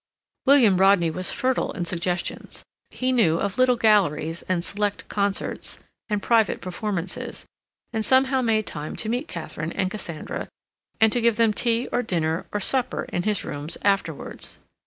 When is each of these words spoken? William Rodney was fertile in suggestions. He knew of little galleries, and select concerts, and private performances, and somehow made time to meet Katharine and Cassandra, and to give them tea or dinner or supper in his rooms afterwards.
William 0.47 0.77
Rodney 0.77 1.11
was 1.11 1.31
fertile 1.31 1.73
in 1.73 1.85
suggestions. 1.85 2.63
He 2.89 3.11
knew 3.11 3.37
of 3.37 3.59
little 3.59 3.75
galleries, 3.75 4.41
and 4.49 4.65
select 4.65 5.07
concerts, 5.09 5.77
and 6.09 6.23
private 6.23 6.59
performances, 6.59 7.45
and 7.93 8.03
somehow 8.03 8.41
made 8.41 8.65
time 8.65 8.95
to 8.95 9.09
meet 9.09 9.27
Katharine 9.27 9.71
and 9.73 9.91
Cassandra, 9.91 10.47
and 10.99 11.11
to 11.13 11.21
give 11.21 11.35
them 11.35 11.53
tea 11.53 11.87
or 11.91 12.01
dinner 12.01 12.47
or 12.51 12.59
supper 12.59 13.03
in 13.13 13.21
his 13.21 13.45
rooms 13.45 13.77
afterwards. 13.83 14.57